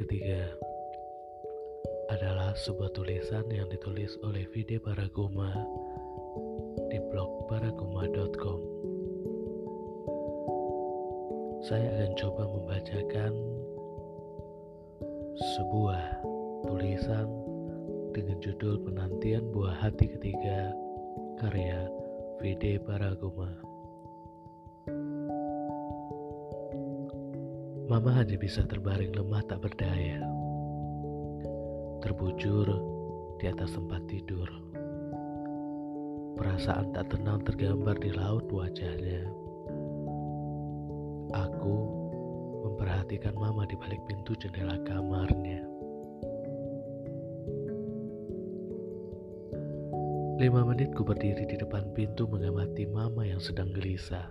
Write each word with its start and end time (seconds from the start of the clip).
ketiga 0.00 0.48
adalah 2.08 2.56
sebuah 2.56 2.90
tulisan 2.96 3.44
yang 3.52 3.68
ditulis 3.68 4.16
oleh 4.24 4.48
Vide 4.48 4.80
Paraguma 4.80 5.52
di 6.88 6.98
blog 7.12 7.44
paraguma.com. 7.52 8.60
Saya 11.60 11.86
akan 12.00 12.12
coba 12.16 12.42
membacakan 12.48 13.32
sebuah 15.60 16.02
tulisan 16.64 17.28
dengan 18.16 18.40
judul 18.40 18.80
Penantian 18.80 19.52
Buah 19.52 19.76
Hati 19.84 20.08
Ketiga 20.16 20.72
karya 21.44 21.92
Vide 22.40 22.80
Paraguma. 22.88 23.69
Mama 27.90 28.14
hanya 28.14 28.38
bisa 28.38 28.62
terbaring 28.70 29.10
lemah 29.18 29.42
tak 29.50 29.66
berdaya, 29.66 30.22
terbujur 32.06 32.70
di 33.42 33.50
atas 33.50 33.74
tempat 33.74 34.06
tidur. 34.06 34.46
Perasaan 36.38 36.94
tak 36.94 37.10
tenang 37.10 37.42
tergambar 37.42 37.98
di 37.98 38.14
laut 38.14 38.46
wajahnya. 38.46 39.26
Aku 41.34 41.76
memperhatikan 42.62 43.34
mama 43.34 43.66
di 43.66 43.74
balik 43.74 43.98
pintu 44.06 44.38
jendela 44.38 44.78
kamarnya. 44.86 45.66
Lima 50.38 50.62
menit 50.62 50.94
ku 50.94 51.02
berdiri 51.02 51.42
di 51.42 51.58
depan 51.58 51.90
pintu 51.90 52.30
mengamati 52.30 52.86
mama 52.86 53.26
yang 53.26 53.42
sedang 53.42 53.74
gelisah. 53.74 54.30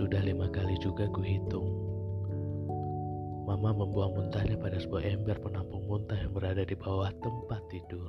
Sudah 0.00 0.24
lima 0.24 0.48
kali 0.48 0.80
juga 0.80 1.04
ku 1.12 1.20
hitung. 1.20 1.68
Mama 3.44 3.68
membuang 3.76 4.16
muntahnya 4.16 4.56
pada 4.56 4.80
sebuah 4.80 5.04
ember 5.04 5.36
penampung 5.44 5.84
muntah 5.84 6.16
yang 6.16 6.32
berada 6.32 6.64
di 6.64 6.72
bawah 6.72 7.12
tempat 7.20 7.60
tidur. 7.68 8.08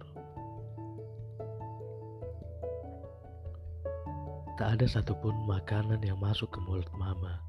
Tak 4.55 4.79
ada 4.79 4.87
satupun 4.87 5.35
makanan 5.43 5.99
yang 5.99 6.15
masuk 6.15 6.47
ke 6.55 6.63
mulut 6.63 6.87
mama, 6.95 7.43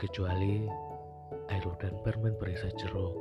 kecuali 0.00 0.64
air 1.52 1.66
dan 1.76 1.92
permen 2.00 2.32
perisa 2.40 2.72
jeruk. 2.80 3.20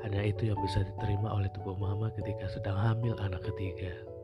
Hanya 0.00 0.24
itu 0.32 0.48
yang 0.48 0.56
bisa 0.64 0.80
diterima 0.80 1.28
oleh 1.28 1.52
tubuh 1.52 1.76
mama 1.76 2.08
ketika 2.16 2.48
sedang 2.48 2.80
hamil 2.80 3.20
anak 3.20 3.44
ketiga. 3.52 4.15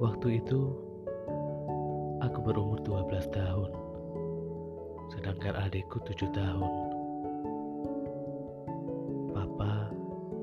Waktu 0.00 0.40
itu 0.40 0.72
aku 2.24 2.40
berumur 2.40 2.80
12 2.88 3.20
tahun, 3.36 3.68
sedangkan 5.12 5.60
adikku 5.68 6.00
7 6.08 6.24
tahun. 6.32 6.72
Papa 9.36 9.92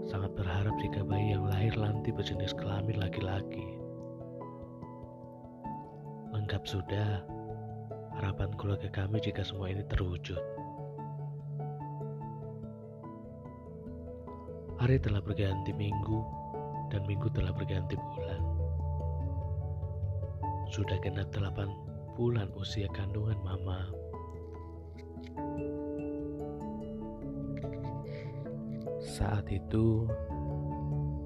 sangat 0.05 0.37
berharap 0.37 0.77
jika 0.77 1.01
bayi 1.01 1.33
yang 1.33 1.49
lahir 1.49 1.73
nanti 1.73 2.13
berjenis 2.13 2.53
kelamin 2.53 3.01
laki-laki. 3.01 3.65
Lengkap 6.37 6.61
sudah 6.69 7.25
harapan 8.13 8.53
keluarga 8.61 8.93
kami 8.93 9.17
jika 9.25 9.41
semua 9.41 9.73
ini 9.73 9.81
terwujud. 9.89 10.37
Hari 14.77 15.01
telah 15.01 15.25
berganti 15.25 15.73
minggu 15.73 16.21
dan 16.93 17.09
minggu 17.09 17.25
telah 17.33 17.49
berganti 17.57 17.97
bulan. 17.97 18.46
Sudah 20.71 20.99
genap 20.99 21.31
delapan 21.31 21.71
bulan 22.17 22.49
usia 22.57 22.89
kandungan 22.91 23.37
mama. 23.45 23.87
Saat 29.01 29.49
itu, 29.49 30.05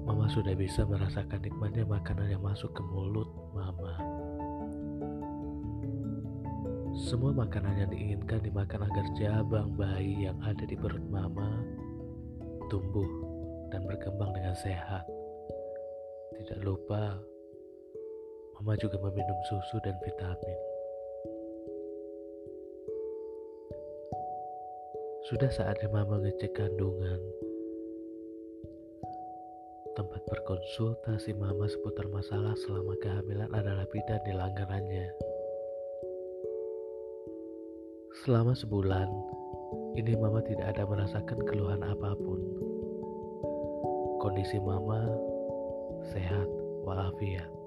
mama 0.04 0.28
sudah 0.30 0.54
bisa 0.54 0.84
merasakan 0.86 1.40
nikmatnya 1.42 1.84
makanan 1.88 2.28
yang 2.30 2.44
masuk 2.44 2.72
ke 2.72 2.82
mulut 2.84 3.28
mama. 3.52 3.96
Semua 6.92 7.32
makanan 7.32 7.82
yang 7.82 7.90
diinginkan 7.90 8.44
dimakan 8.44 8.84
agar 8.84 9.06
jabang 9.16 9.72
bayi 9.74 10.28
yang 10.28 10.36
ada 10.44 10.62
di 10.68 10.76
perut 10.76 11.02
mama 11.08 11.64
tumbuh 12.72 13.08
dan 13.68 13.84
berkembang 13.84 14.32
dengan 14.32 14.56
sehat. 14.56 15.04
Tidak 16.36 16.64
lupa 16.64 17.16
Mama 18.62 18.78
juga 18.78 18.94
meminum 18.94 19.34
susu 19.50 19.82
dan 19.82 19.98
vitamin. 20.06 20.58
Sudah 25.26 25.50
saatnya 25.50 25.90
Mama 25.90 26.22
ngecek 26.22 26.54
kandungan. 26.54 27.18
Tempat 29.98 30.22
berkonsultasi 30.30 31.34
Mama 31.42 31.66
seputar 31.66 32.06
masalah 32.06 32.54
selama 32.54 32.94
kehamilan 33.02 33.50
adalah 33.50 33.82
bidan 33.90 34.22
di 34.22 34.30
langganannya. 34.30 35.10
Selama 38.22 38.54
sebulan, 38.54 39.10
ini 39.98 40.14
Mama 40.14 40.38
tidak 40.46 40.78
ada 40.78 40.86
merasakan 40.86 41.42
keluhan 41.50 41.82
apa 41.82 42.14
pun. 42.14 42.38
Kondisi 44.22 44.62
Mama 44.62 45.02
sehat 46.14 46.46
walafiat. 46.86 47.61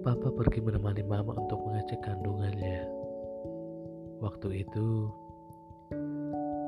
Papa 0.00 0.32
pergi 0.32 0.64
menemani 0.64 1.04
Mama 1.04 1.36
untuk 1.36 1.60
mengecek 1.60 2.00
kandungannya. 2.00 2.88
Waktu 4.24 4.64
itu 4.64 5.12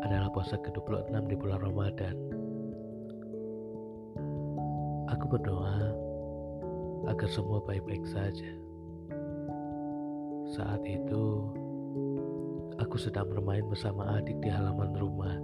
adalah 0.05 0.29
puasa 0.37 0.61
ke-26 0.61 1.33
di 1.33 1.37
bulan 1.41 1.65
Ramadan. 1.65 2.13
Aku 5.17 5.25
berdoa 5.33 5.97
agar 7.09 7.29
semua 7.33 7.65
baik-baik 7.65 8.05
saja. 8.05 8.53
Saat 10.53 10.85
itu, 10.85 11.49
aku 12.85 13.01
sedang 13.01 13.33
bermain 13.33 13.65
bersama 13.65 14.13
adik 14.21 14.37
di 14.45 14.53
halaman 14.53 14.93
rumah. 14.93 15.41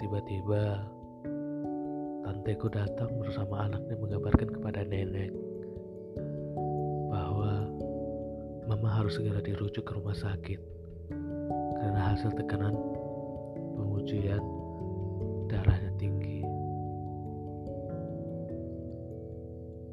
Tiba-tiba, 0.00 0.88
tanteku 2.24 2.72
datang 2.72 3.12
bersama 3.20 3.68
anaknya 3.68 4.00
mengabarkan 4.00 4.48
kepada 4.56 4.88
nenek 4.88 5.49
Mama 8.70 8.86
harus 8.86 9.18
segera 9.18 9.42
dirujuk 9.42 9.82
ke 9.82 9.98
rumah 9.98 10.14
sakit 10.14 10.62
karena 11.82 12.14
hasil 12.14 12.30
tekanan 12.38 12.70
pengujian 13.74 14.38
darahnya 15.50 15.90
tinggi. 15.98 16.46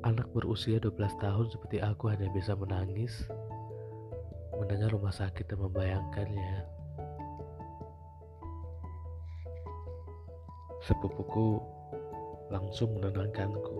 Anak 0.05 0.29
berusia 0.29 0.77
12 0.77 0.93
tahun 0.93 1.49
seperti 1.49 1.81
aku 1.81 2.13
hanya 2.13 2.29
bisa 2.37 2.53
menangis 2.53 3.25
mendengar 4.61 4.93
rumah 4.93 5.09
sakit 5.09 5.49
dan 5.49 5.57
membayangkannya. 5.57 6.61
Sepupuku 10.85 11.57
langsung 12.53 12.93
menenangkanku 12.93 13.77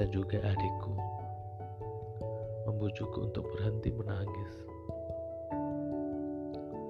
dan 0.00 0.08
juga 0.08 0.40
adikku 0.40 1.11
membujukku 2.82 3.30
untuk 3.30 3.46
berhenti 3.54 3.94
menangis. 3.94 4.52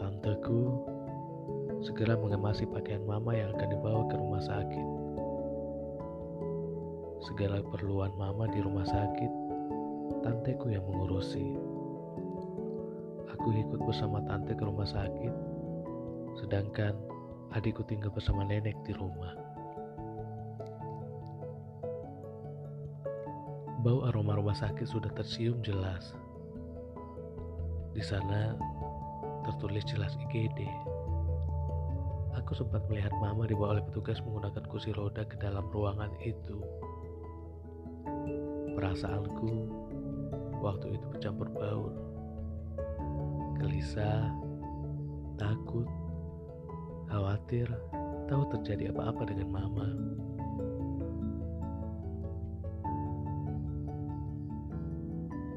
Tanteku 0.00 0.80
segera 1.84 2.16
mengemasi 2.16 2.64
pakaian 2.64 3.04
mama 3.04 3.36
yang 3.36 3.52
akan 3.52 3.68
dibawa 3.68 4.00
ke 4.08 4.16
rumah 4.16 4.40
sakit. 4.40 4.88
Segala 7.28 7.60
keperluan 7.60 8.08
mama 8.16 8.48
di 8.48 8.64
rumah 8.64 8.88
sakit, 8.88 9.32
tanteku 10.24 10.72
yang 10.72 10.80
mengurusi. 10.88 11.60
Aku 13.36 13.52
ikut 13.52 13.84
bersama 13.84 14.24
tante 14.24 14.56
ke 14.56 14.64
rumah 14.64 14.88
sakit, 14.88 15.34
sedangkan 16.40 16.96
adikku 17.52 17.84
tinggal 17.84 18.08
bersama 18.16 18.48
nenek 18.48 18.80
di 18.88 18.96
rumah. 18.96 19.41
Bau 23.82 24.06
aroma 24.06 24.38
rumah 24.38 24.54
sakit 24.54 24.86
sudah 24.86 25.10
tercium 25.10 25.58
jelas. 25.58 26.14
Di 27.90 27.98
sana 27.98 28.54
tertulis 29.42 29.82
jelas 29.90 30.14
IGD. 30.22 30.62
Aku 32.38 32.54
sempat 32.54 32.86
melihat 32.86 33.10
mama 33.18 33.42
dibawa 33.42 33.74
oleh 33.74 33.84
petugas 33.90 34.22
menggunakan 34.22 34.62
kursi 34.70 34.94
roda 34.94 35.26
ke 35.26 35.34
dalam 35.42 35.66
ruangan 35.74 36.14
itu. 36.22 36.62
Perasaanku 38.78 39.50
waktu 40.62 40.94
itu 40.94 41.06
bercampur 41.10 41.50
baur. 41.50 41.90
Gelisah, 43.58 44.30
takut, 45.42 45.90
khawatir, 47.10 47.66
tahu 48.30 48.46
terjadi 48.46 48.94
apa-apa 48.94 49.26
dengan 49.26 49.50
mama. 49.50 49.90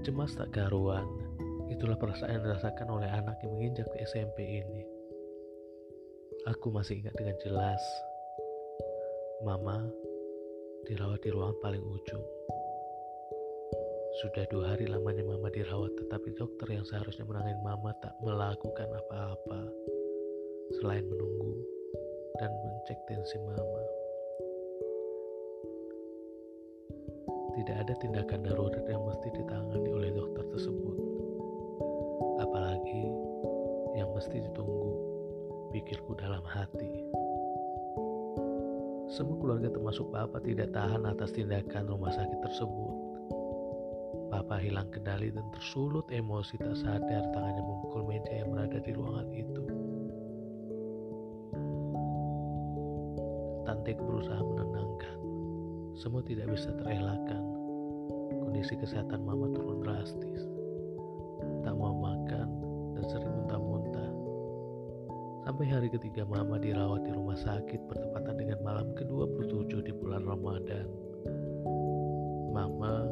Cemas 0.06 0.38
tak 0.38 0.54
karuan, 0.54 1.10
itulah 1.66 1.98
perasaan 1.98 2.38
yang 2.38 2.46
dirasakan 2.46 2.94
oleh 2.94 3.10
anak 3.10 3.42
yang 3.42 3.58
menginjak 3.58 3.90
di 3.90 4.06
SMP 4.06 4.38
ini. 4.62 4.86
Aku 6.46 6.70
masih 6.70 7.02
ingat 7.02 7.18
dengan 7.18 7.34
jelas, 7.42 7.82
Mama 9.42 9.82
dirawat 10.86 11.26
di 11.26 11.34
ruang 11.34 11.58
paling 11.58 11.82
ujung. 11.82 12.22
Sudah 14.22 14.46
dua 14.54 14.78
hari 14.78 14.86
lamanya 14.86 15.26
Mama 15.26 15.50
dirawat, 15.50 15.98
tetapi 15.98 16.38
dokter 16.38 16.78
yang 16.78 16.86
seharusnya 16.86 17.26
menangani 17.26 17.58
Mama 17.66 17.90
tak 17.98 18.14
melakukan 18.22 18.86
apa-apa 18.86 19.74
selain 20.78 21.10
menunggu 21.10 21.66
dan 22.38 22.54
mencek 22.62 23.02
tensi 23.10 23.42
Mama. 23.42 24.05
Tidak 27.56 27.72
ada 27.72 27.96
tindakan 27.96 28.44
darurat 28.44 28.84
yang 28.84 29.00
mesti 29.08 29.32
ditangani 29.32 29.88
oleh 29.88 30.12
dokter 30.12 30.44
tersebut, 30.52 30.98
apalagi 32.44 33.08
yang 33.96 34.12
mesti 34.12 34.44
ditunggu, 34.44 34.92
pikirku 35.72 36.20
dalam 36.20 36.44
hati. 36.44 37.08
Semua 39.08 39.40
keluarga 39.40 39.72
termasuk 39.72 40.12
Papa 40.12 40.44
tidak 40.44 40.76
tahan 40.76 41.08
atas 41.08 41.32
tindakan 41.32 41.88
rumah 41.88 42.12
sakit 42.12 42.44
tersebut. 42.44 42.96
Papa 44.28 44.60
hilang 44.60 44.92
kendali 44.92 45.32
dan 45.32 45.48
tersulut 45.56 46.12
emosi 46.12 46.60
tak 46.60 46.76
sadar 46.76 47.24
tangannya 47.32 47.64
memukul 47.64 48.04
meja 48.04 48.36
yang 48.36 48.52
berada 48.52 48.84
di 48.84 48.92
ruangan 48.92 49.30
itu. 49.32 49.64
Tante 53.64 53.92
berusaha 53.96 54.44
menenangkan. 54.44 55.25
Semua 55.96 56.20
tidak 56.28 56.52
bisa 56.52 56.76
terelakkan. 56.76 57.40
Kondisi 58.44 58.76
kesehatan 58.76 59.24
mama 59.24 59.48
turun 59.56 59.80
drastis. 59.80 60.44
Tak 61.64 61.72
mau 61.72 61.96
makan 61.96 62.48
dan 63.00 63.06
sering 63.08 63.32
muntah-muntah. 63.32 64.12
Sampai 65.48 65.66
hari 65.72 65.88
ketiga 65.88 66.28
mama 66.28 66.60
dirawat 66.60 67.08
di 67.08 67.16
rumah 67.16 67.40
sakit 67.40 67.88
bertepatan 67.88 68.36
dengan 68.36 68.60
malam 68.60 68.92
ke-27 68.92 69.88
di 69.88 69.94
bulan 69.96 70.28
Ramadan. 70.28 70.88
Mama 72.52 73.08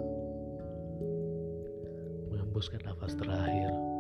menghembuskan 2.36 2.84
nafas 2.84 3.16
terakhir. 3.16 3.93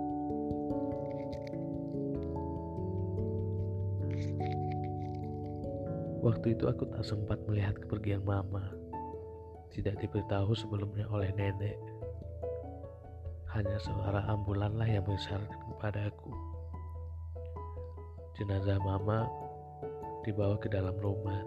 Waktu 6.23 6.55
itu 6.55 6.71
aku 6.71 6.87
tak 6.87 7.03
sempat 7.03 7.35
melihat 7.51 7.75
kepergian 7.75 8.23
mama. 8.23 8.71
Tidak 9.75 9.99
diberitahu 9.99 10.55
sebelumnya 10.55 11.03
oleh 11.11 11.35
nenek. 11.35 11.75
Hanya 13.51 13.75
suara 13.83 14.23
ambulanlah 14.31 14.87
yang 14.87 15.03
mengisyaratkan 15.03 15.61
kepadaku. 15.75 16.31
Jenazah 18.39 18.79
mama 18.79 19.27
dibawa 20.23 20.55
ke 20.57 20.71
dalam 20.71 20.95
rumah. 21.03 21.43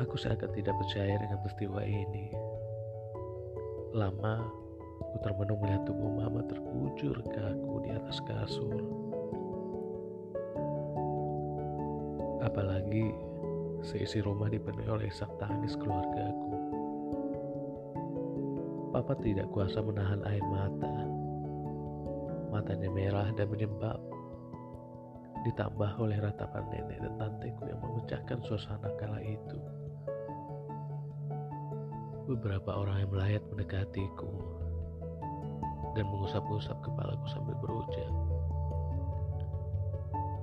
Aku 0.00 0.16
seakan 0.16 0.56
tidak 0.56 0.72
percaya 0.80 1.20
dengan 1.20 1.44
peristiwa 1.44 1.84
ini. 1.84 2.32
Lama 3.92 4.48
Aku 5.00 5.16
termenung 5.24 5.58
melihat 5.64 5.82
tubuh 5.88 6.12
mama 6.12 6.44
terkujur 6.44 7.18
kaku 7.32 7.74
di 7.82 7.90
atas 7.90 8.20
kasur. 8.28 8.99
Apalagi 12.50 13.14
seisi 13.86 14.18
rumah 14.18 14.50
dipenuhi 14.50 14.90
oleh 14.90 15.06
isak 15.06 15.30
tangis 15.38 15.78
keluargaku. 15.78 16.50
Papa 18.90 19.14
tidak 19.22 19.46
kuasa 19.54 19.78
menahan 19.78 20.18
air 20.26 20.42
mata. 20.50 21.06
Matanya 22.50 22.90
merah 22.90 23.30
dan 23.38 23.46
menyembab. 23.46 24.02
Ditambah 25.46 25.94
oleh 26.02 26.18
ratapan 26.18 26.66
nenek 26.74 26.98
dan 26.98 27.14
tanteku 27.22 27.70
yang 27.70 27.78
memecahkan 27.78 28.42
suasana 28.42 28.90
kala 28.98 29.22
itu. 29.22 29.58
Beberapa 32.26 32.82
orang 32.82 33.06
yang 33.06 33.10
melayat 33.14 33.42
mendekatiku 33.46 34.30
dan 35.94 36.04
mengusap-usap 36.10 36.76
kepalaku 36.82 37.26
sambil 37.30 37.54
berucap, 37.62 38.14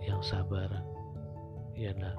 Yang 0.08 0.32
sabar, 0.32 0.72
nak. 1.78 2.18